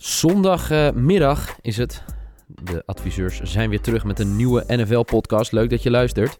Zondagmiddag 0.00 1.56
is 1.60 1.76
het. 1.76 2.04
De 2.46 2.82
adviseurs 2.86 3.40
zijn 3.40 3.70
weer 3.70 3.80
terug 3.80 4.04
met 4.04 4.18
een 4.18 4.36
nieuwe 4.36 4.64
NFL-podcast. 4.66 5.52
Leuk 5.52 5.70
dat 5.70 5.82
je 5.82 5.90
luistert. 5.90 6.38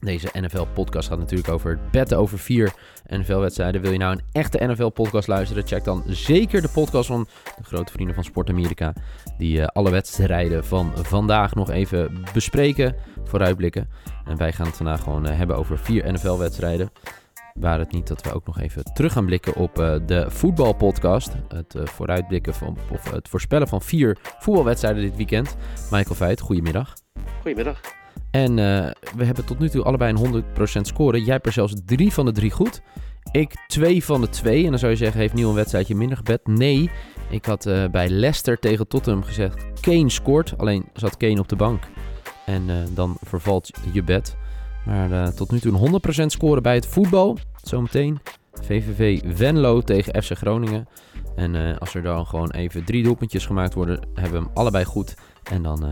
Deze 0.00 0.28
NFL-podcast 0.32 1.08
gaat 1.08 1.18
natuurlijk 1.18 1.48
over 1.48 1.70
het 1.70 1.90
betten 1.90 2.18
over 2.18 2.38
vier 2.38 2.72
NFL-wedstrijden. 3.06 3.80
Wil 3.80 3.92
je 3.92 3.98
nou 3.98 4.12
een 4.12 4.24
echte 4.32 4.64
NFL-podcast 4.64 5.28
luisteren? 5.28 5.66
Check 5.66 5.84
dan 5.84 6.02
zeker 6.06 6.62
de 6.62 6.68
podcast 6.68 7.06
van 7.06 7.26
de 7.56 7.64
grote 7.64 7.92
vrienden 7.92 8.14
van 8.14 8.24
Sport 8.24 8.48
Amerika. 8.48 8.92
Die 9.38 9.58
uh, 9.58 9.66
alle 9.66 9.90
wedstrijden 9.90 10.64
van 10.64 10.92
vandaag 10.94 11.54
nog 11.54 11.70
even 11.70 12.24
bespreken, 12.32 12.94
vooruitblikken. 13.24 13.88
En 14.24 14.36
wij 14.36 14.52
gaan 14.52 14.66
het 14.66 14.76
vandaag 14.76 15.02
gewoon 15.02 15.26
uh, 15.26 15.36
hebben 15.36 15.56
over 15.56 15.78
vier 15.78 16.12
NFL-wedstrijden. 16.12 16.90
Waar 17.60 17.78
het 17.78 17.92
niet 17.92 18.06
dat 18.06 18.22
we 18.22 18.32
ook 18.32 18.46
nog 18.46 18.60
even 18.60 18.84
terug 18.92 19.12
gaan 19.12 19.26
blikken 19.26 19.54
op 19.54 19.78
uh, 19.78 19.94
de 20.06 20.30
voetbalpodcast. 20.30 21.32
Het 21.48 21.74
vooruitblikken 21.84 22.54
van, 22.54 22.78
of 22.92 23.10
het 23.10 23.28
voorspellen 23.28 23.68
van 23.68 23.82
vier 23.82 24.18
voetbalwedstrijden 24.38 25.02
dit 25.02 25.16
weekend. 25.16 25.56
Michael 25.90 26.14
Veit, 26.14 26.40
goedemiddag. 26.40 26.94
Goedemiddag. 27.40 27.80
En 28.30 28.50
uh, 28.50 28.90
we 29.16 29.24
hebben 29.24 29.44
tot 29.44 29.58
nu 29.58 29.68
toe 29.68 29.82
allebei 29.82 30.12
een 30.12 30.44
100% 30.78 30.80
score. 30.80 31.24
Jij 31.24 31.32
hebt 31.32 31.46
er 31.46 31.52
zelfs 31.52 31.74
drie 31.84 32.12
van 32.12 32.24
de 32.24 32.32
drie 32.32 32.50
goed. 32.50 32.82
Ik 33.32 33.64
twee 33.66 34.04
van 34.04 34.20
de 34.20 34.28
twee. 34.28 34.64
En 34.64 34.70
dan 34.70 34.78
zou 34.78 34.92
je 34.92 34.98
zeggen, 34.98 35.20
heeft 35.20 35.34
Nieuw 35.34 35.48
een 35.48 35.54
wedstrijdje 35.54 35.94
minder 35.94 36.16
gebed? 36.16 36.46
Nee, 36.46 36.90
ik 37.30 37.44
had 37.44 37.64
bij 37.90 38.08
Leicester 38.08 38.58
tegen 38.58 38.88
Tottenham 38.88 39.22
gezegd, 39.22 39.80
Kane 39.80 40.10
scoort. 40.10 40.54
Alleen 40.56 40.84
zat 40.92 41.16
Kane 41.16 41.40
op 41.40 41.48
de 41.48 41.56
bank. 41.56 41.82
En 42.46 42.66
dan 42.94 43.16
vervalt 43.22 43.70
je 43.92 44.02
bed. 44.02 44.36
Maar 44.86 45.34
tot 45.34 45.50
nu 45.50 45.60
toe 45.60 45.72
een 45.72 46.00
100% 46.22 46.26
score 46.26 46.60
bij 46.60 46.74
het 46.74 46.86
voetbal. 46.86 47.38
Zometeen 47.62 48.18
VVV 48.52 49.20
Venlo 49.36 49.80
tegen 49.80 50.22
FC 50.22 50.32
Groningen. 50.36 50.88
En 51.36 51.78
als 51.78 51.94
er 51.94 52.02
dan 52.02 52.26
gewoon 52.26 52.50
even 52.50 52.84
drie 52.84 53.02
doelpuntjes 53.02 53.46
gemaakt 53.46 53.74
worden, 53.74 54.00
hebben 54.14 54.40
we 54.40 54.46
hem 54.46 54.56
allebei 54.56 54.84
goed. 54.84 55.16
En 55.50 55.62
dan 55.62 55.84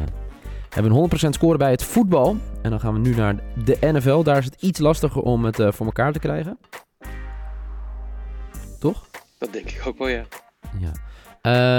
hebben 0.68 0.92
we 0.92 0.98
een 0.98 1.10
100% 1.26 1.28
score 1.28 1.58
bij 1.58 1.70
het 1.70 1.82
voetbal. 1.82 2.36
En 2.62 2.70
dan 2.70 2.80
gaan 2.80 2.92
we 2.92 2.98
nu 2.98 3.14
naar 3.14 3.34
de 3.64 3.78
NFL. 3.80 4.22
Daar 4.22 4.38
is 4.38 4.44
het 4.44 4.62
iets 4.62 4.78
lastiger 4.78 5.22
om 5.22 5.44
het 5.44 5.56
voor 5.56 5.86
elkaar 5.86 6.12
te 6.12 6.18
krijgen. 6.18 6.58
Toch? 8.78 9.06
Dat 9.38 9.52
denk 9.52 9.70
ik 9.70 9.82
ook 9.86 9.98
wel, 9.98 10.08
ja. 10.08 10.24
ja. 10.78 10.92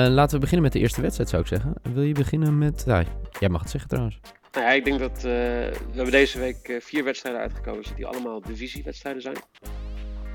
Laten 0.10 0.36
we 0.36 0.40
beginnen 0.40 0.64
met 0.64 0.74
de 0.74 0.80
eerste 0.80 1.02
wedstrijd, 1.02 1.30
zou 1.30 1.42
ik 1.42 1.48
zeggen. 1.48 1.74
Wil 1.94 2.04
je 2.04 2.14
beginnen 2.14 2.58
met... 2.58 2.84
Ja, 2.86 3.04
jij 3.40 3.50
mag 3.50 3.62
het 3.62 3.70
zeggen 3.70 3.90
trouwens. 3.90 4.20
Nou 4.52 4.66
ja, 4.66 4.72
ik 4.72 4.86
denk 4.86 5.00
dat... 5.00 5.18
Uh, 5.18 5.24
we 5.24 5.94
hebben 5.94 6.12
deze 6.12 6.40
week 6.40 6.78
vier 6.80 7.04
wedstrijden 7.04 7.42
uitgekozen 7.42 7.96
die 7.96 8.06
allemaal 8.06 8.42
divisiewedstrijden 8.42 9.22
zijn. 9.22 9.36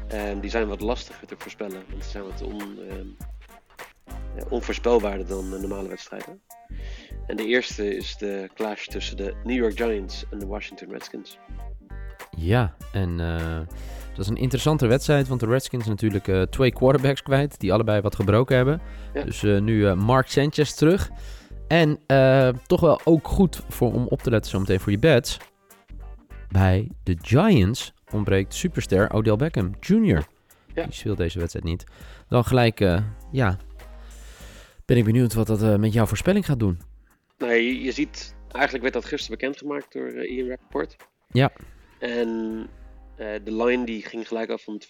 En 0.08 0.40
die 0.40 0.50
zijn 0.50 0.68
wat 0.68 0.80
lastiger 0.80 1.26
te 1.26 1.34
voorspellen. 1.38 1.82
Want 1.90 2.04
ze 2.04 2.10
zijn 2.10 2.24
wat 2.24 2.42
on, 2.42 2.78
onvoorspelbaarder 4.48 5.26
dan 5.26 5.48
normale 5.48 5.88
wedstrijden. 5.88 6.40
En 7.26 7.36
de 7.36 7.46
eerste 7.46 7.96
is 7.96 8.16
de 8.16 8.50
clash 8.54 8.86
tussen 8.86 9.16
de 9.16 9.34
New 9.44 9.56
York 9.56 9.76
Giants 9.76 10.24
en 10.30 10.38
de 10.38 10.46
Washington 10.46 10.90
Redskins. 10.90 11.38
Ja, 12.36 12.74
en 12.92 13.18
uh, 13.18 13.58
dat 14.08 14.18
is 14.18 14.28
een 14.28 14.36
interessante 14.36 14.86
wedstrijd, 14.86 15.28
want 15.28 15.40
de 15.40 15.46
Redskins 15.46 15.86
natuurlijk 15.86 16.26
uh, 16.26 16.42
twee 16.42 16.72
quarterbacks 16.72 17.22
kwijt, 17.22 17.60
die 17.60 17.72
allebei 17.72 18.00
wat 18.00 18.14
gebroken 18.14 18.56
hebben. 18.56 18.80
Ja. 19.14 19.22
Dus 19.22 19.42
uh, 19.42 19.60
nu 19.60 19.94
Mark 19.94 20.28
Sanchez 20.28 20.72
terug. 20.72 21.10
En 21.72 21.98
toch 22.66 22.80
wel 22.80 23.00
ook 23.04 23.28
goed 23.28 23.62
voor, 23.68 23.92
om 23.92 24.06
op 24.06 24.22
te 24.22 24.30
letten 24.30 24.50
zometeen 24.50 24.80
voor 24.80 24.92
je 24.92 24.98
bets. 24.98 25.38
Bij 26.48 26.90
de 27.02 27.16
Giants 27.22 27.92
ontbreekt 28.10 28.54
superster 28.54 29.12
Odell 29.12 29.36
Beckham 29.36 29.74
Jr. 29.80 30.26
Ja. 30.74 30.84
Die 30.84 30.92
speelt 30.92 31.16
deze 31.16 31.38
wedstrijd 31.38 31.64
niet. 31.64 31.84
Dan 32.28 32.44
gelijk, 32.44 32.78
ja, 33.30 33.58
ben 34.84 34.96
ik 34.96 35.04
benieuwd 35.04 35.34
wat 35.34 35.46
dat 35.46 35.78
met 35.78 35.92
jouw 35.92 36.06
voorspelling 36.06 36.46
gaat 36.46 36.58
doen. 36.58 36.80
Nee, 37.38 37.66
je, 37.66 37.82
je, 37.82 37.92
ziet, 37.92 38.34
eigenlijk 38.50 38.82
werd 38.82 38.94
dat 38.94 39.04
gisteren 39.04 39.38
bekendgemaakt 39.38 39.92
door 39.92 40.24
Ian 40.24 40.48
Rappaport. 40.48 40.96
Ja. 41.28 41.52
En 41.98 42.68
de 43.16 43.52
line 43.52 43.84
die 43.84 44.02
ging 44.02 44.28
gelijk 44.28 44.50
af 44.50 44.62
van 44.62 44.82
2,42 44.82 44.86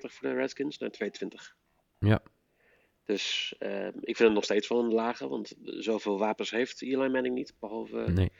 voor 0.00 0.28
de 0.28 0.34
Redskins 0.34 0.78
naar 0.78 0.90
2,20. 0.90 1.08
Ja. 1.98 2.22
Dus 3.06 3.54
uh, 3.58 3.86
ik 3.86 4.16
vind 4.16 4.18
het 4.18 4.32
nog 4.32 4.44
steeds 4.44 4.68
wel 4.68 4.78
een 4.78 4.92
lage, 4.92 5.28
want 5.28 5.54
zoveel 5.64 6.18
wapens 6.18 6.50
heeft 6.50 6.82
Eli 6.82 7.08
Manning 7.08 7.34
niet, 7.34 7.54
behalve 7.60 8.04
nee. 8.10 8.32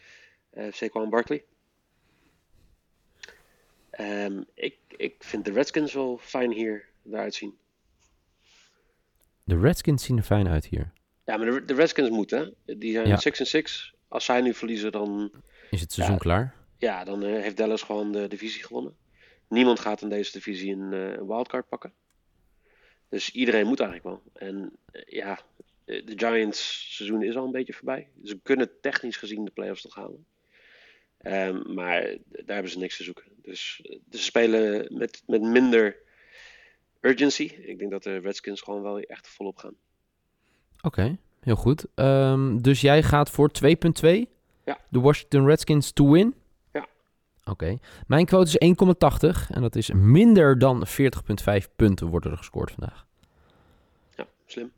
uh, 0.55 0.73
Saquon 0.73 1.11
Barkley. 1.11 1.45
Um, 4.01 4.45
ik, 4.55 4.77
ik 4.97 5.15
vind 5.19 5.45
de 5.45 5.53
Redskins 5.53 5.93
wel 5.93 6.19
fijn 6.19 6.53
hier 6.53 6.89
eruit 7.11 7.35
zien. 7.35 7.57
De 9.45 9.59
Redskins 9.59 10.05
zien 10.05 10.17
er 10.17 10.23
fijn 10.23 10.49
uit 10.49 10.67
hier. 10.67 10.93
Ja, 11.25 11.37
maar 11.37 11.51
de, 11.51 11.65
de 11.65 11.75
Redskins 11.75 12.11
moeten. 12.11 12.55
Die 12.65 12.93
zijn 12.93 13.19
6 13.19 13.39
en 13.39 13.47
6. 13.47 13.95
Als 14.09 14.25
zij 14.25 14.41
nu 14.41 14.55
verliezen, 14.55 14.93
dan. 14.93 15.33
Is 15.71 15.81
het 15.81 15.93
seizoen 15.93 16.15
ja, 16.15 16.21
klaar? 16.21 16.55
Ja, 16.79 17.05
dan 17.05 17.25
uh, 17.25 17.41
heeft 17.43 17.57
Dallas 17.57 17.83
gewoon 17.83 18.13
de 18.13 18.29
divisie 18.29 18.65
gewonnen. 18.65 18.97
Niemand 19.49 19.81
gaat 19.81 20.03
in 20.03 20.09
deze 20.09 20.33
divisie 20.33 20.73
een, 20.73 20.93
uh, 20.93 21.11
een 21.11 21.27
wildcard 21.27 21.69
pakken. 21.69 21.93
Dus 23.17 23.31
iedereen 23.31 23.67
moet 23.67 23.81
eigenlijk 23.81 24.09
wel. 24.09 24.49
En 24.49 24.73
uh, 24.93 25.03
ja, 25.07 25.39
de 25.85 26.13
Giants 26.17 26.87
seizoen 26.97 27.23
is 27.23 27.37
al 27.37 27.45
een 27.45 27.51
beetje 27.51 27.73
voorbij. 27.73 28.09
Ze 28.25 28.39
kunnen 28.43 28.71
technisch 28.81 29.17
gezien 29.17 29.45
de 29.45 29.51
playoffs 29.51 29.85
nog 29.85 29.95
halen. 29.95 30.27
Um, 31.23 31.75
maar 31.75 32.03
daar 32.29 32.55
hebben 32.55 32.71
ze 32.71 32.79
niks 32.79 32.97
te 32.97 33.05
zoeken. 33.05 33.25
Dus, 33.43 33.81
dus 33.83 34.21
ze 34.21 34.27
spelen 34.27 34.87
met, 34.95 35.23
met 35.27 35.43
minder 35.43 35.97
urgency. 37.01 37.43
Ik 37.43 37.79
denk 37.79 37.91
dat 37.91 38.03
de 38.03 38.19
Redskins 38.19 38.61
gewoon 38.61 38.83
wel 38.83 39.01
echt 39.01 39.29
volop 39.29 39.57
gaan. 39.57 39.75
Oké, 40.77 40.87
okay, 40.87 41.19
heel 41.41 41.57
goed. 41.57 41.87
Um, 41.95 42.63
dus 42.63 42.81
jij 42.81 43.03
gaat 43.03 43.31
voor 43.31 43.51
2.2? 43.65 43.71
Ja. 44.65 44.81
De 44.91 45.01
Washington 45.01 45.47
Redskins 45.47 45.93
to 45.93 46.11
win? 46.11 46.35
Oké. 47.51 47.65
Okay. 47.65 47.81
Mijn 48.07 48.25
quote 48.25 48.59
is 48.59 48.75
1,80 49.47 49.51
en 49.51 49.63
dat 49.63 49.77
is 49.77 49.93
minder 49.93 50.59
dan 50.59 50.87
40,5 50.87 51.75
punten 51.77 52.07
worden 52.07 52.31
er 52.31 52.37
gescoord 52.37 52.71
vandaag. 52.71 53.07
Ja, 54.17 54.27
slim. 54.47 54.73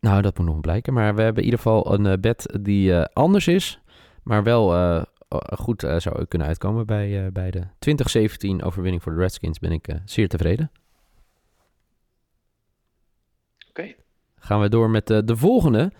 Nou, 0.00 0.22
dat 0.22 0.38
moet 0.38 0.46
nog 0.46 0.60
blijken. 0.60 0.92
Maar 0.92 1.14
we 1.14 1.22
hebben 1.22 1.42
in 1.42 1.50
ieder 1.50 1.62
geval 1.62 1.94
een 1.94 2.04
uh, 2.04 2.12
bet 2.20 2.58
die 2.60 2.90
uh, 2.90 3.04
anders 3.12 3.48
is, 3.48 3.80
maar 4.22 4.42
wel 4.42 4.74
uh, 4.74 5.02
goed 5.58 5.80
zou 5.96 6.24
kunnen 6.24 6.48
uitkomen 6.48 6.86
bij, 6.86 7.32
bij 7.32 7.50
de 7.50 7.66
2017 7.78 8.62
overwinning 8.62 9.02
voor 9.02 9.12
de 9.12 9.18
Redskins. 9.18 9.58
Ben 9.58 9.72
ik 9.72 9.88
zeer 10.04 10.28
tevreden. 10.28 10.70
Oké. 13.68 13.80
Okay. 13.80 13.96
Gaan 14.36 14.60
we 14.60 14.68
door 14.68 14.90
met 14.90 15.06
de 15.06 15.36
volgende. 15.36 15.92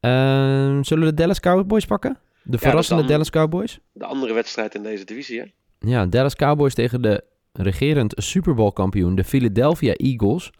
Uh, 0.00 0.78
zullen 0.80 1.04
we 1.04 1.10
de 1.10 1.14
Dallas 1.14 1.40
Cowboys 1.40 1.86
pakken? 1.86 2.18
De 2.44 2.58
verrassende 2.58 3.02
ja, 3.02 3.08
Dallas 3.08 3.30
Cowboys? 3.30 3.80
De 3.92 4.04
andere 4.04 4.32
wedstrijd 4.32 4.74
in 4.74 4.82
deze 4.82 5.04
divisie, 5.04 5.40
hè? 5.40 5.46
Ja, 5.78 6.06
Dallas 6.06 6.34
Cowboys 6.34 6.74
tegen 6.74 7.02
de 7.02 7.24
regerend 7.52 8.14
Super 8.16 8.54
Bowl 8.54 8.72
kampioen, 8.72 9.14
de 9.14 9.24
Philadelphia 9.24 9.92
Eagles. 9.92 10.50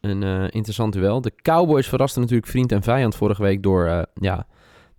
Een 0.00 0.22
uh, 0.22 0.42
interessant 0.42 0.92
duel. 0.92 1.20
De 1.20 1.32
Cowboys 1.42 1.88
verrasten 1.88 2.20
natuurlijk 2.20 2.48
vriend 2.48 2.72
en 2.72 2.82
vijand 2.82 3.14
vorige 3.14 3.42
week 3.42 3.62
door 3.62 3.86
uh, 3.86 4.02
ja, 4.14 4.46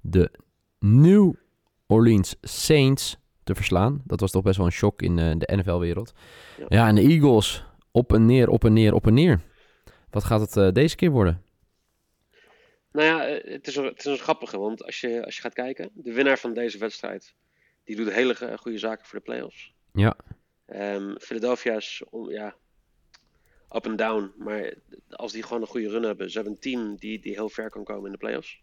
de 0.01 0.31
New 0.79 1.33
Orleans 1.87 2.35
Saints 2.41 3.17
te 3.43 3.55
verslaan. 3.55 4.01
Dat 4.05 4.19
was 4.19 4.31
toch 4.31 4.43
best 4.43 4.57
wel 4.57 4.65
een 4.65 4.71
shock 4.71 5.01
in 5.01 5.17
uh, 5.17 5.31
de 5.37 5.55
NFL-wereld. 5.55 6.13
Ja. 6.59 6.65
ja, 6.67 6.87
en 6.87 6.95
de 6.95 7.01
Eagles 7.01 7.65
op 7.91 8.13
en 8.13 8.25
neer, 8.25 8.49
op 8.49 8.65
en 8.65 8.73
neer, 8.73 8.93
op 8.93 9.07
en 9.07 9.13
neer. 9.13 9.41
Wat 10.09 10.23
gaat 10.23 10.53
het 10.53 10.75
deze 10.75 10.95
keer 10.95 11.11
worden? 11.11 11.42
Nou 12.93 13.07
ja, 13.07 13.49
het 13.51 13.67
is, 13.67 13.75
een, 13.75 13.85
het 13.85 13.99
is 13.99 14.05
een 14.05 14.17
grappige, 14.17 14.57
want 14.57 14.83
als 14.83 15.01
je, 15.01 15.25
als 15.25 15.35
je 15.35 15.41
gaat 15.41 15.53
kijken, 15.53 15.89
de 15.93 16.13
winnaar 16.13 16.39
van 16.39 16.53
deze 16.53 16.77
wedstrijd, 16.77 17.35
die 17.83 17.95
doet 17.95 18.11
hele 18.11 18.57
goede 18.57 18.77
zaken 18.77 19.05
voor 19.05 19.19
de 19.19 19.25
playoffs. 19.25 19.73
Ja. 19.93 20.15
Um, 20.67 21.19
Philadelphia 21.19 21.75
is 21.75 22.03
ja, 22.27 22.55
up 23.71 23.87
and 23.87 23.97
down, 23.97 24.33
maar 24.37 24.73
als 25.09 25.31
die 25.31 25.43
gewoon 25.43 25.61
een 25.61 25.67
goede 25.67 25.89
run 25.89 26.03
hebben, 26.03 26.29
ze 26.29 26.35
hebben 26.35 26.53
een 26.53 26.59
team 26.59 26.95
die, 26.95 27.19
die 27.19 27.33
heel 27.33 27.49
ver 27.49 27.69
kan 27.69 27.83
komen 27.83 28.05
in 28.05 28.11
de 28.11 28.17
playoffs. 28.17 28.61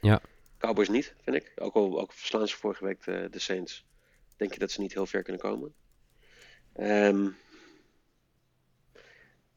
Ja. 0.00 0.20
Cowboys 0.58 0.88
niet, 0.88 1.14
vind 1.22 1.36
ik. 1.36 1.52
Ook 1.56 1.74
al 1.74 2.00
ook 2.00 2.12
verslaan 2.12 2.48
ze 2.48 2.56
vorige 2.56 2.84
week 2.84 3.04
de, 3.04 3.28
de 3.30 3.38
Saints, 3.38 3.84
denk 4.36 4.52
je 4.52 4.58
dat 4.58 4.70
ze 4.70 4.80
niet 4.80 4.92
heel 4.92 5.06
ver 5.06 5.22
kunnen 5.22 5.42
komen. 5.42 5.74
Um, 6.76 7.36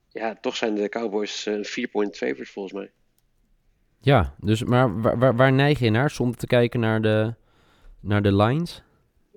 ja, 0.09 0.35
toch 0.35 0.55
zijn 0.55 0.75
de 0.75 0.89
Cowboys 0.89 1.45
een 1.45 1.65
uh, 1.77 1.87
4-point 1.87 2.17
favorites 2.17 2.51
volgens 2.51 2.73
mij. 2.73 2.91
Ja, 3.99 4.35
dus 4.39 4.63
maar 4.63 5.01
waar, 5.01 5.19
waar, 5.19 5.35
waar, 5.35 5.53
neig 5.53 5.79
je 5.79 5.89
naar 5.89 6.09
zonder 6.09 6.37
te 6.37 6.47
kijken 6.47 6.79
naar 6.79 7.01
de, 7.01 7.33
naar 7.99 8.21
de 8.21 8.35
lines? 8.35 8.83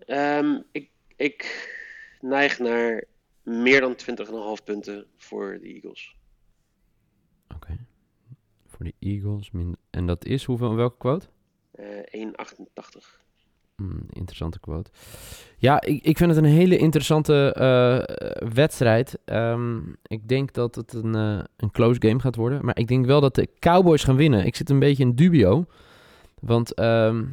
Um, 0.07 0.65
ik, 0.73 0.91
ik 1.17 1.69
neig 2.21 2.59
naar 2.59 3.05
meer 3.43 3.81
dan 3.81 3.97
20,5 4.59 4.65
punten 4.65 5.07
voor 5.17 5.59
de 5.61 5.67
Eagles. 5.67 6.17
Oké. 7.45 7.55
Okay. 7.55 7.79
Voor 8.67 8.85
de 8.85 8.95
Eagles. 8.99 9.51
Min... 9.51 9.77
En 9.91 10.07
dat 10.07 10.25
is 10.25 10.45
hoeveel, 10.45 10.75
welke 10.75 10.97
quote? 10.97 11.27
Uh, 11.75 12.27
1,88. 12.27 13.21
Hmm, 13.81 14.03
interessante 14.11 14.61
quote. 14.61 14.91
Ja, 15.57 15.81
ik, 15.81 16.03
ik 16.03 16.17
vind 16.17 16.31
het 16.35 16.45
een 16.45 16.51
hele 16.51 16.77
interessante 16.77 17.53
eh, 17.53 18.49
wedstrijd. 18.55 19.19
Ehm, 19.25 19.79
ik 20.03 20.29
denk 20.29 20.53
dat 20.53 20.75
het 20.75 20.93
een, 20.93 21.15
eh, 21.15 21.45
een 21.57 21.71
close 21.71 22.01
game 22.01 22.21
gaat 22.21 22.37
worden. 22.37 22.65
Maar 22.65 22.79
ik 22.79 22.89
denk 22.89 23.07
wel 23.07 23.21
dat 23.21 23.35
de 23.35 23.49
Cowboys 23.59 24.05
gaan 24.05 24.17
winnen. 24.17 24.47
Ik 24.47 24.57
zit 24.57 24.71
een 24.71 24.79
beetje 24.79 25.03
in 25.03 25.15
dubio. 25.15 25.65
Want 26.41 26.75
ehm, 26.75 27.25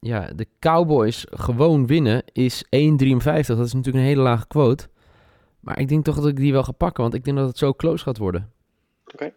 ja, 0.00 0.30
de 0.34 0.46
Cowboys 0.60 1.26
gewoon 1.30 1.86
winnen 1.86 2.22
is 2.32 2.64
1,53. 2.70 3.56
Dat 3.56 3.66
is 3.66 3.72
natuurlijk 3.72 4.04
een 4.04 4.10
hele 4.10 4.22
lage 4.22 4.46
quote. 4.46 4.88
Maar 5.60 5.78
ik 5.78 5.88
denk 5.88 6.04
toch 6.04 6.16
dat 6.16 6.26
ik 6.26 6.36
die 6.36 6.52
wel 6.52 6.64
ga 6.64 6.72
pakken. 6.72 7.02
Want 7.02 7.14
ik 7.14 7.24
denk 7.24 7.36
dat 7.36 7.48
het 7.48 7.58
zo 7.58 7.72
close 7.72 8.04
gaat 8.04 8.18
worden. 8.18 8.52
Oké. 9.14 9.32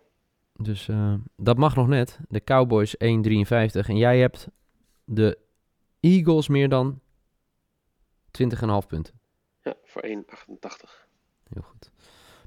Dus 0.55 0.87
eh, 0.87 1.13
dat 1.35 1.57
mag 1.57 1.75
nog 1.75 1.87
net. 1.87 2.19
De 2.27 2.43
Cowboys 2.43 2.95
1,53. 2.95 3.87
En 3.87 3.97
jij 3.97 4.19
hebt 4.19 4.47
de 5.03 5.37
Eagles 5.99 6.47
meer 6.47 6.69
dan 6.69 7.01
20,5 8.31 8.87
punten. 8.87 9.19
Ja, 9.63 9.75
voor 9.83 10.03
1,88. 10.07 10.11
Heel 11.49 11.61
goed. 11.61 11.91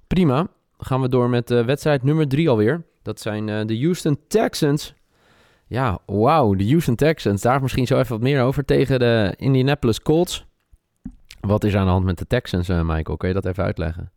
Prima. 0.06 0.36
Dan 0.36 0.86
gaan 0.86 1.00
we 1.00 1.08
door 1.08 1.28
met 1.28 1.50
uh, 1.50 1.64
wedstrijd 1.64 2.02
nummer 2.02 2.28
3 2.28 2.48
alweer. 2.48 2.86
Dat 3.02 3.20
zijn 3.20 3.48
uh, 3.48 3.64
de 3.64 3.78
Houston 3.78 4.18
Texans. 4.28 4.94
Ja, 5.66 5.98
wauw, 6.06 6.54
de 6.54 6.68
Houston 6.68 6.94
Texans. 6.94 7.42
Daar 7.42 7.62
misschien 7.62 7.86
zo 7.86 7.98
even 7.98 8.10
wat 8.10 8.20
meer 8.20 8.42
over 8.42 8.64
tegen 8.64 8.98
de 8.98 9.34
Indianapolis 9.36 10.00
Colts. 10.00 10.46
Wat 11.40 11.64
is 11.64 11.74
aan 11.74 11.84
de 11.84 11.90
hand 11.90 12.04
met 12.04 12.18
de 12.18 12.26
Texans, 12.26 12.68
uh, 12.68 12.82
Michael? 12.82 13.16
Kun 13.16 13.28
je 13.28 13.34
dat 13.34 13.46
even 13.46 13.64
uitleggen? 13.64 14.12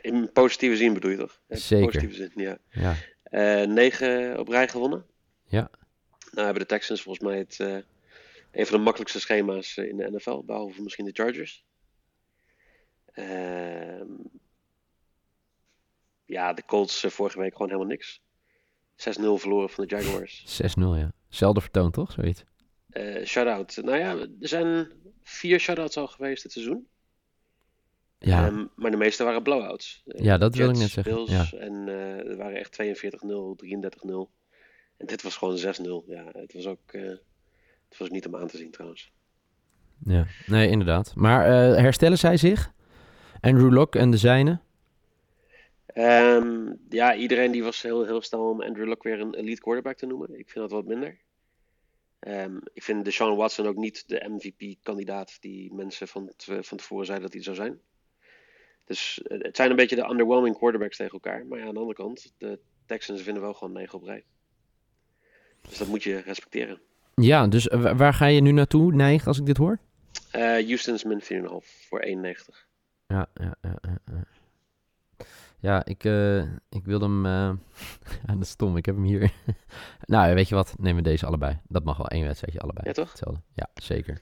in 0.00 0.30
positieve 0.32 0.76
zin 0.76 0.94
bedoel 0.94 1.10
je 1.10 1.16
toch? 1.16 1.40
Zeker. 1.48 1.86
positieve 1.86 2.14
zin, 2.14 2.30
ja. 2.34 2.58
Ja. 2.70 3.64
negen 3.64 4.38
op 4.38 4.48
rij 4.48 4.68
gewonnen. 4.68 5.04
Ja. 5.44 5.70
Nou 6.32 6.44
hebben 6.44 6.62
de 6.62 6.68
Texans 6.68 7.02
volgens 7.02 7.24
mij 7.24 7.38
het, 7.38 7.58
uh, 7.58 7.78
een 8.50 8.66
van 8.66 8.76
de 8.76 8.82
makkelijkste 8.82 9.20
schema's 9.20 9.76
in 9.76 9.96
de 9.96 10.10
NFL, 10.10 10.42
behalve 10.44 10.82
misschien 10.82 11.04
de 11.04 11.12
Chargers. 11.12 11.64
Uh, 13.14 14.02
ja, 16.24 16.52
de 16.52 16.64
Colts 16.64 17.04
uh, 17.04 17.10
vorige 17.10 17.38
week 17.38 17.52
gewoon 17.52 17.68
helemaal 17.68 17.90
niks. 17.90 18.20
6-0 18.96 19.40
verloren 19.40 19.70
van 19.70 19.86
de 19.86 19.96
Jaguars. 19.96 20.62
6-0, 20.62 20.64
ja. 20.78 21.12
Zelden 21.28 21.62
vertoond, 21.62 21.92
toch? 21.92 22.12
Zoiets. 22.12 22.44
Uh, 22.92 23.24
shutout. 23.24 23.76
Nou 23.82 23.98
ja, 23.98 24.16
er 24.18 24.48
zijn 24.48 24.92
vier 25.22 25.60
shutouts 25.60 25.96
al 25.96 26.06
geweest 26.06 26.42
dit 26.42 26.52
seizoen. 26.52 26.86
Ja. 28.18 28.46
Um, 28.46 28.70
maar 28.76 28.90
de 28.90 28.96
meeste 28.96 29.24
waren 29.24 29.42
blowouts. 29.42 30.02
ja, 30.04 30.38
dat 30.38 30.56
Jets, 30.56 30.66
wil 30.66 30.74
ik 30.74 30.80
net 30.80 30.90
zeggen. 30.90 31.14
Bills, 31.14 31.50
ja. 31.50 31.58
En 31.58 31.88
er 32.28 32.36
waren 32.36 32.56
echt 32.56 32.82
42-0, 32.82 33.56
33-0. 34.06 34.41
En 35.02 35.08
dit 35.08 35.22
was 35.22 35.36
gewoon 35.36 35.58
6-0. 35.58 36.06
Ja, 36.06 36.24
het 36.32 36.52
was 36.52 36.66
ook 36.66 36.92
uh, 36.92 37.08
het 37.88 37.98
was 37.98 38.10
niet 38.10 38.26
om 38.26 38.36
aan 38.36 38.46
te 38.46 38.56
zien 38.56 38.70
trouwens. 38.70 39.12
Ja, 40.04 40.26
nee, 40.46 40.68
inderdaad. 40.68 41.14
Maar 41.14 41.46
uh, 41.46 41.76
herstellen 41.76 42.18
zij 42.18 42.36
zich? 42.36 42.72
Andrew 43.40 43.72
Locke 43.72 43.98
en 43.98 44.10
de 44.10 44.16
zijne? 44.16 44.60
Um, 45.94 46.78
ja, 46.88 47.14
iedereen 47.14 47.50
die 47.50 47.62
was 47.62 47.82
heel, 47.82 48.04
heel 48.04 48.22
snel 48.22 48.48
om 48.48 48.62
Andrew 48.62 48.86
Locke 48.86 49.08
weer 49.08 49.20
een 49.20 49.34
elite 49.34 49.60
quarterback 49.60 49.96
te 49.96 50.06
noemen. 50.06 50.38
Ik 50.38 50.50
vind 50.50 50.68
dat 50.68 50.70
wat 50.70 50.86
minder. 50.86 51.18
Um, 52.20 52.60
ik 52.72 52.82
vind 52.82 53.04
Deshaun 53.04 53.36
Watson 53.36 53.66
ook 53.66 53.76
niet 53.76 54.08
de 54.08 54.28
MVP-kandidaat 54.28 55.36
die 55.40 55.74
mensen 55.74 56.08
van, 56.08 56.32
van 56.36 56.76
tevoren 56.76 57.06
zeiden 57.06 57.26
dat 57.30 57.34
hij 57.34 57.44
zou 57.44 57.56
zijn. 57.56 57.80
Dus 58.84 59.20
uh, 59.24 59.42
het 59.42 59.56
zijn 59.56 59.70
een 59.70 59.76
beetje 59.76 59.96
de 59.96 60.08
underwhelming 60.10 60.56
quarterbacks 60.56 60.96
tegen 60.96 61.12
elkaar. 61.12 61.46
Maar 61.46 61.58
ja, 61.58 61.66
aan 61.66 61.74
de 61.74 61.80
andere 61.80 61.98
kant, 61.98 62.32
de 62.38 62.58
Texans 62.86 63.22
vinden 63.22 63.42
wel 63.42 63.54
gewoon 63.54 63.72
9 63.72 63.98
op 63.98 64.04
rij. 64.04 64.24
Dus 65.68 65.78
dat 65.78 65.88
moet 65.88 66.02
je 66.02 66.20
respecteren. 66.20 66.80
Ja, 67.14 67.46
dus 67.46 67.66
waar 67.96 68.14
ga 68.14 68.26
je 68.26 68.40
nu 68.40 68.52
naartoe 68.52 68.94
neigen 68.94 69.26
als 69.26 69.38
ik 69.38 69.46
dit 69.46 69.56
hoor? 69.56 69.78
Uh, 70.36 70.42
Houston's 70.42 71.04
min 71.04 71.22
4,5 71.22 71.28
voor 71.88 72.04
1,90. 72.06 72.12
Ja, 73.06 73.26
ja, 73.34 73.54
ja, 73.60 73.78
ja. 73.82 74.24
Ja, 75.62 75.84
ik, 75.84 76.04
uh, 76.04 76.42
ik 76.68 76.84
wilde 76.84 77.04
hem... 77.04 77.26
Uh... 77.26 77.32
ja, 78.26 78.32
dat 78.32 78.42
is 78.42 78.48
stom, 78.48 78.76
ik 78.76 78.86
heb 78.86 78.94
hem 78.94 79.04
hier... 79.04 79.32
nou, 80.06 80.34
weet 80.34 80.48
je 80.48 80.54
wat? 80.54 80.74
Neem 80.78 80.96
we 80.96 81.02
deze 81.02 81.26
allebei. 81.26 81.60
Dat 81.68 81.84
mag 81.84 81.96
wel 81.96 82.08
één 82.08 82.24
wedstrijdje 82.24 82.60
allebei. 82.60 82.86
Ja, 82.86 82.92
toch? 82.92 83.08
Hetzelfde. 83.08 83.40
Ja, 83.54 83.68
zeker. 83.74 84.20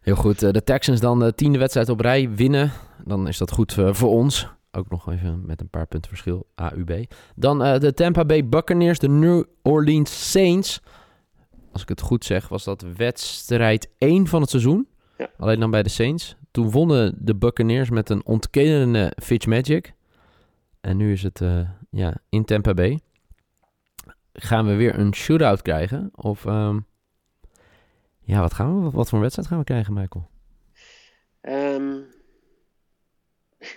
Heel 0.00 0.16
goed. 0.16 0.38
De 0.38 0.64
Texans 0.64 1.00
dan 1.00 1.18
de 1.18 1.34
tiende 1.34 1.58
wedstrijd 1.58 1.88
op 1.88 2.00
rij 2.00 2.30
winnen. 2.30 2.72
Dan 3.04 3.28
is 3.28 3.38
dat 3.38 3.50
goed 3.50 3.72
voor 3.72 4.10
ons. 4.10 4.48
Ook 4.72 4.90
nog 4.90 5.10
even 5.10 5.46
met 5.46 5.60
een 5.60 5.68
paar 5.68 5.86
punten 5.86 6.10
verschil. 6.10 6.46
AUB. 6.54 7.04
Dan 7.34 7.66
uh, 7.66 7.78
de 7.78 7.94
Tampa 7.94 8.24
Bay 8.24 8.48
Buccaneers, 8.48 8.98
de 8.98 9.08
New 9.08 9.44
Orleans 9.62 10.30
Saints. 10.30 10.80
Als 11.72 11.82
ik 11.82 11.88
het 11.88 12.00
goed 12.00 12.24
zeg, 12.24 12.48
was 12.48 12.64
dat 12.64 12.84
wedstrijd 12.96 13.90
1 13.98 14.26
van 14.26 14.40
het 14.40 14.50
seizoen. 14.50 14.88
Ja. 15.18 15.30
Alleen 15.38 15.60
dan 15.60 15.70
bij 15.70 15.82
de 15.82 15.88
Saints. 15.88 16.36
Toen 16.50 16.70
wonnen 16.70 17.14
de 17.18 17.36
Buccaneers 17.36 17.90
met 17.90 18.10
een 18.10 18.24
ontkennende 18.24 19.12
Fitzmagic. 19.22 19.94
En 20.80 20.96
nu 20.96 21.12
is 21.12 21.22
het 21.22 21.40
uh, 21.40 21.68
ja, 21.90 22.16
in 22.28 22.44
Tampa 22.44 22.74
Bay. 22.74 23.00
Gaan 24.32 24.66
we 24.66 24.74
weer 24.74 24.98
een 24.98 25.14
shootout 25.14 25.62
krijgen? 25.62 26.10
Of 26.14 26.44
um, 26.44 26.86
ja, 28.20 28.40
wat, 28.40 28.54
gaan 28.54 28.84
we, 28.84 28.90
wat 28.90 29.08
voor 29.08 29.20
wedstrijd 29.20 29.48
gaan 29.48 29.58
we 29.58 29.64
krijgen, 29.64 29.92
Michael? 29.92 30.28
Um, 31.42 32.04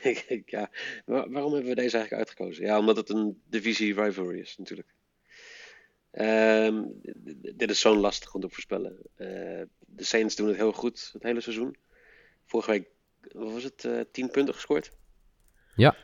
ja, 0.46 0.70
waarom 1.06 1.54
hebben 1.54 1.70
we 1.70 1.76
deze 1.76 1.98
eigenlijk 1.98 2.14
uitgekozen? 2.14 2.66
Ja, 2.66 2.80
omdat 2.80 2.98
het 2.98 3.10
een 3.10 3.42
divisie 3.50 4.02
rivalry 4.02 4.40
is 4.40 4.58
natuurlijk. 4.58 4.94
Um, 6.12 7.02
dit 7.56 7.70
is 7.70 7.80
zo'n 7.80 7.98
lastig 7.98 8.34
om 8.34 8.42
te 8.42 8.50
voorspellen. 8.50 8.98
Uh, 9.18 9.28
de 9.80 10.04
Saints 10.04 10.36
doen 10.36 10.48
het 10.48 10.56
heel 10.56 10.72
goed 10.72 11.10
het 11.14 11.24
hele 11.24 11.42
seizoen. 11.42 11.76
Vorige 12.46 12.72
week 12.72 12.88
wat 13.32 13.52
was 13.52 13.64
het, 13.64 13.84
uh, 13.84 14.02
10 14.12 14.32
punten 14.32 14.54
gescoord. 14.54 14.92
Ja. 15.76 15.96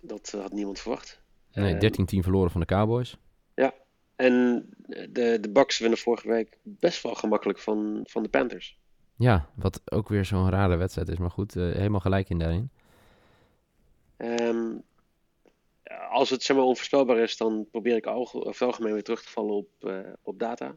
Dat 0.00 0.32
uh, 0.34 0.40
had 0.40 0.52
niemand 0.52 0.80
verwacht. 0.80 1.20
Nee, 1.52 1.74
13-10 1.74 1.78
verloren 2.04 2.50
van 2.50 2.60
de 2.60 2.66
Cowboys. 2.66 3.16
Ja, 3.54 3.74
en 4.16 4.66
de, 5.10 5.38
de 5.40 5.50
Bucks 5.50 5.78
winnen 5.78 5.98
vorige 5.98 6.28
week 6.28 6.58
best 6.62 7.02
wel 7.02 7.14
gemakkelijk 7.14 7.58
van, 7.58 8.00
van 8.04 8.22
de 8.22 8.28
Panthers. 8.28 8.78
Ja, 9.16 9.48
wat 9.54 9.80
ook 9.84 10.08
weer 10.08 10.24
zo'n 10.24 10.50
rare 10.50 10.76
wedstrijd 10.76 11.08
is. 11.08 11.18
Maar 11.18 11.30
goed, 11.30 11.54
helemaal 11.54 12.00
gelijk 12.00 12.28
in 12.28 12.38
daarin. 12.38 12.70
Um, 14.16 14.82
als 16.10 16.30
het 16.30 16.42
zeg 16.42 16.56
maar 16.56 16.66
onvoorspelbaar 16.66 17.18
is, 17.18 17.36
dan 17.36 17.68
probeer 17.70 17.96
ik 17.96 18.06
over 18.06 18.46
het 18.46 18.62
algemeen 18.62 18.92
weer 18.92 19.02
terug 19.02 19.22
te 19.22 19.30
vallen 19.30 19.54
op, 19.54 19.68
uh, 19.80 20.00
op 20.22 20.38
data. 20.38 20.76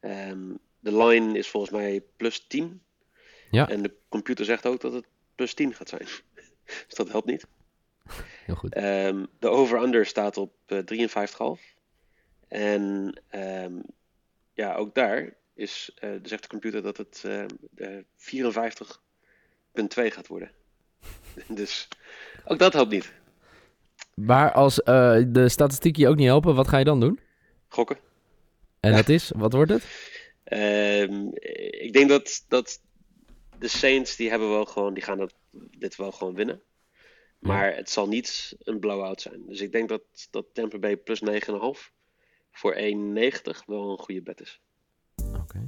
Um, 0.00 0.58
de 0.80 0.96
line 0.96 1.38
is 1.38 1.48
volgens 1.48 1.72
mij 1.72 2.04
plus 2.16 2.46
10. 2.46 2.82
Ja. 3.50 3.68
En 3.68 3.82
de 3.82 3.94
computer 4.08 4.44
zegt 4.44 4.66
ook 4.66 4.80
dat 4.80 4.92
het 4.92 5.06
plus 5.34 5.54
10 5.54 5.74
gaat 5.74 5.88
zijn. 5.88 6.04
dus 6.86 6.94
dat 6.94 7.08
helpt 7.08 7.26
niet. 7.26 7.46
Heel 8.44 8.54
goed. 8.54 8.76
Um, 8.76 9.26
de 9.38 9.48
over-under 9.48 10.06
staat 10.06 10.36
op 10.36 10.54
uh, 10.66 11.58
53,5. 11.58 11.76
En 12.48 13.14
um, 13.34 13.82
ja, 14.52 14.74
ook 14.74 14.94
daar 14.94 15.34
is, 15.54 15.96
uh, 16.00 16.10
zegt 16.22 16.42
de 16.42 16.48
computer 16.48 16.82
dat 16.82 16.96
het 16.96 17.22
uh, 17.26 17.44
54,2 18.16 20.12
gaat 20.12 20.26
worden. 20.26 20.50
dus 21.60 21.88
ook 22.44 22.58
dat 22.58 22.72
helpt 22.72 22.90
niet. 22.90 23.12
Maar 24.14 24.52
als 24.52 24.78
uh, 24.78 25.22
de 25.26 25.48
statistieken 25.48 26.02
je 26.02 26.08
ook 26.08 26.16
niet 26.16 26.26
helpen, 26.26 26.54
wat 26.54 26.68
ga 26.68 26.78
je 26.78 26.84
dan 26.84 27.00
doen? 27.00 27.20
Gokken. 27.68 27.98
En 28.80 28.90
ja. 28.90 28.96
dat 29.00 29.08
is, 29.08 29.32
wat 29.36 29.52
wordt 29.52 29.70
het? 29.70 29.84
Um, 30.52 31.30
ik 31.70 31.92
denk 31.92 32.08
dat, 32.08 32.44
dat 32.48 32.80
de 33.58 33.68
Saints, 33.68 34.16
die 34.16 34.30
hebben 34.30 34.50
wel 34.50 34.64
gewoon, 34.64 34.94
die 34.94 35.02
gaan 35.02 35.18
dat, 35.18 35.34
dit 35.78 35.96
wel 35.96 36.12
gewoon 36.12 36.34
winnen. 36.34 36.62
Maar 37.38 37.70
ja. 37.70 37.76
het 37.76 37.90
zal 37.90 38.08
niet 38.08 38.56
een 38.58 38.78
blowout 38.78 39.20
zijn. 39.20 39.42
Dus 39.46 39.60
ik 39.60 39.72
denk 39.72 39.88
dat, 39.88 40.02
dat 40.30 40.46
Tampa 40.52 40.78
Bay 40.78 40.96
plus 40.96 41.22
9,5 41.30 41.30
voor 42.52 42.74
1,90 42.74 42.80
wel 43.66 43.90
een 43.90 43.98
goede 43.98 44.22
bet 44.22 44.40
is. 44.40 44.60
Oké. 45.16 45.38
Okay. 45.38 45.62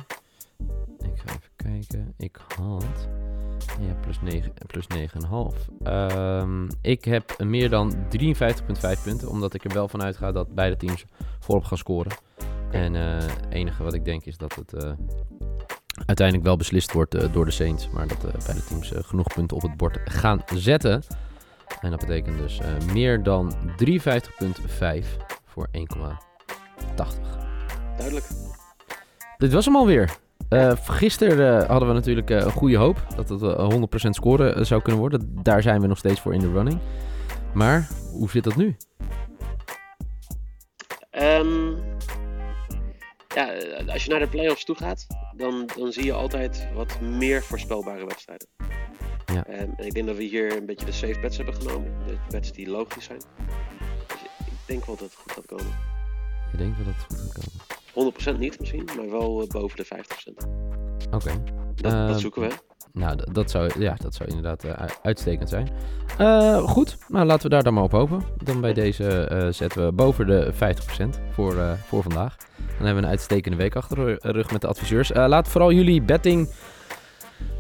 Ik 1.13 1.19
ga 1.19 1.29
even 1.29 1.51
kijken. 1.57 2.15
Ik 2.19 2.37
had... 2.57 3.09
Ja, 3.81 3.95
plus 4.01 4.21
9, 4.21 4.53
plus 4.67 4.87
9,5. 4.97 5.87
Um, 5.87 6.69
ik 6.83 7.05
heb 7.05 7.39
meer 7.39 7.71
dan 7.71 7.95
53,5 7.95 9.03
punten, 9.05 9.29
omdat 9.29 9.55
ik 9.55 9.65
er 9.65 9.73
wel 9.73 9.89
van 9.89 10.03
uitga 10.03 10.33
dat 10.33 10.55
beide 10.55 10.77
teams 10.77 11.05
volop 11.39 11.65
gaan 11.65 11.79
scoren. 11.79 12.13
En 12.71 12.95
het 12.95 13.25
uh, 13.25 13.59
enige 13.59 13.83
wat 13.83 13.95
ik 13.95 14.05
denk 14.05 14.25
is 14.25 14.37
dat 14.37 14.55
het 14.55 14.73
uh, 14.73 14.93
uiteindelijk 16.07 16.47
wel 16.47 16.57
beslist 16.57 16.93
wordt 16.93 17.15
uh, 17.15 17.33
door 17.33 17.45
de 17.45 17.51
Saints, 17.51 17.89
maar 17.89 18.07
dat 18.07 18.21
beide 18.21 18.65
teams 18.65 18.93
genoeg 18.95 19.35
punten 19.35 19.57
op 19.57 19.63
het 19.63 19.77
bord 19.77 19.99
gaan 20.05 20.43
zetten. 20.55 21.03
En 21.81 21.91
dat 21.91 22.01
betekent 22.01 22.39
dus 22.39 22.61
meer 22.93 23.23
dan 23.23 23.55
53,5 23.55 23.97
voor 25.45 25.69
1,80. 25.73 25.79
Duidelijk. 27.97 28.27
Dit 29.37 29.53
was 29.53 29.65
hem 29.65 29.77
alweer. 29.77 30.17
Uh, 30.51 30.73
gisteren 30.83 31.63
uh, 31.63 31.69
hadden 31.69 31.89
we 31.89 31.95
natuurlijk 31.95 32.31
uh, 32.31 32.37
een 32.37 32.53
goede 32.53 32.77
hoop 32.77 33.07
dat 33.17 33.29
het 33.29 34.07
100% 34.07 34.11
scoren 34.11 34.67
zou 34.67 34.83
kunnen 34.83 35.01
worden. 35.01 35.31
Daar 35.43 35.63
zijn 35.63 35.81
we 35.81 35.87
nog 35.87 35.99
steeds 35.99 36.21
voor 36.21 36.35
in 36.35 36.41
de 36.41 36.53
running. 36.53 36.79
Maar 37.55 37.89
hoe 38.13 38.31
zit 38.31 38.45
dat 38.45 38.57
nu? 38.57 38.77
Um, 41.11 41.77
ja, 43.35 43.53
eh, 43.53 43.89
als 43.93 44.05
je 44.05 44.11
naar 44.11 44.21
de 44.21 44.29
playoffs 44.29 44.65
toe 44.65 44.77
gaat, 44.77 45.07
dan, 45.37 45.69
dan 45.77 45.93
zie 45.93 46.05
je 46.05 46.13
altijd 46.13 46.69
wat 46.75 47.01
meer 47.01 47.43
voorspelbare 47.43 48.07
wedstrijden. 48.07 48.49
Ja. 49.27 49.47
Ehm, 49.47 49.71
en 49.77 49.87
ik 49.87 49.95
denk 49.95 50.07
dat 50.07 50.17
we 50.17 50.23
hier 50.23 50.57
een 50.57 50.67
beetje 50.67 50.87
de 50.87 50.93
safe 50.93 51.21
bets 51.21 51.37
hebben 51.37 51.55
genomen. 51.55 51.93
De 52.07 52.17
bets 52.29 52.53
die 52.53 52.71
logisch 52.71 53.05
zijn. 53.05 53.21
Dus 54.07 54.21
ik 54.47 54.53
denk 54.67 54.85
wel 54.85 54.97
dat 54.97 55.05
het 55.05 55.15
goed 55.15 55.33
gaat 55.33 55.47
komen. 55.47 55.75
Je 56.53 56.57
denkt 56.57 56.77
wel 56.77 56.87
dat 56.87 56.95
het 56.95 57.19
goed 57.19 57.33
gaat 57.33 57.45
komen. 57.45 57.78
100% 58.35 58.39
niet 58.39 58.61
misschien, 58.61 58.89
maar 58.97 59.11
wel 59.11 59.43
eh, 59.43 59.49
boven 59.49 59.77
de 59.77 59.85
50%. 59.85 59.89
Oké. 61.11 61.31
Dat, 61.75 62.09
dat 62.09 62.21
zoeken 62.21 62.43
we. 62.43 62.49
Nou, 62.93 63.17
d- 63.17 63.35
dat 63.35 63.51
zou, 63.51 63.71
ja, 63.81 63.95
dat 64.03 64.15
zou 64.15 64.29
inderdaad 64.29 64.65
eh, 64.65 64.87
uitstekend 65.03 65.49
zijn. 65.49 65.69
Eh, 66.19 66.57
goed, 66.69 66.97
nou 67.09 67.27
laten 67.27 67.43
we 67.43 67.49
daar 67.49 67.63
dan 67.63 67.75
maar 67.75 67.83
op 67.83 67.93
hopen. 67.93 68.23
Dan 68.45 68.61
bij 68.61 68.73
deze 68.73 69.27
zetten 69.51 69.85
we 69.87 69.93
boven 69.93 70.27
de 70.27 70.53
50% 70.53 70.57
voor, 71.31 71.55
voor 71.87 72.03
vandaag. 72.03 72.37
Dan 72.57 72.87
hebben 72.87 72.95
we 72.97 73.03
een 73.03 73.09
uitstekende 73.09 73.57
week 73.57 73.77
achter 73.77 73.97
de 73.97 74.19
rug 74.33 74.51
met 74.53 74.61
de 74.61 74.67
adviseurs. 74.67 75.11
Laat 75.15 75.49
vooral 75.49 75.73
jullie 75.73 76.03
betting 76.03 76.51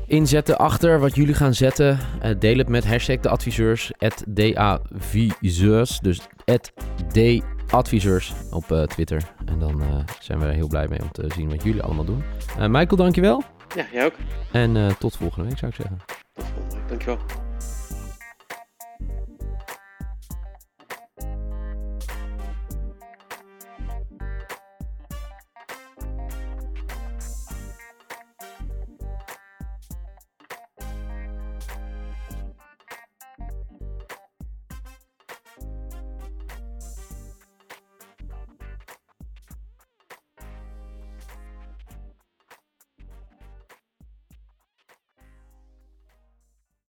inzetten 0.06 0.58
achter 0.58 1.00
wat 1.00 1.14
jullie 1.14 1.34
gaan 1.34 1.54
zetten. 1.54 1.98
Deel 2.38 2.58
het 2.58 2.68
met 2.68 2.86
hashtag 2.86 3.20
de 3.20 3.28
adviseurs, 3.28 3.90
@davizeurs, 4.26 5.98
dus 6.00 6.20
@dadviseurs 7.70 8.34
op 8.50 8.72
eh, 8.72 8.82
Twitter. 8.82 9.22
En 9.46 9.58
dan 9.58 9.82
eh, 9.82 9.88
zijn 10.20 10.38
we 10.38 10.46
er 10.46 10.52
heel 10.52 10.68
blij 10.68 10.88
mee 10.88 11.02
om 11.02 11.12
te 11.12 11.26
zien 11.34 11.48
wat 11.48 11.62
jullie 11.62 11.82
allemaal 11.82 12.04
doen. 12.04 12.22
Eh, 12.58 12.66
Michael, 12.66 12.96
dankjewel. 12.96 13.42
Ja, 13.74 13.86
jij 13.92 14.04
ook. 14.04 14.14
En 14.52 14.96
tot 14.98 15.16
volgende 15.16 15.48
week 15.48 15.58
zou 15.58 15.70
ik 15.70 15.76
zeggen. 15.76 16.00
Tot 16.34 16.44
volgende 16.44 16.76
week. 16.76 16.88
Dankjewel. 16.88 17.47